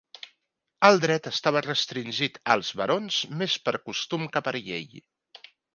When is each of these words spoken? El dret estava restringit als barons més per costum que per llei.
El 0.89 0.97
dret 1.03 1.29
estava 1.33 1.61
restringit 1.67 2.41
als 2.57 2.73
barons 2.83 3.21
més 3.43 3.61
per 3.69 3.79
costum 3.91 4.29
que 4.37 4.47
per 4.49 4.59
llei. 4.61 5.05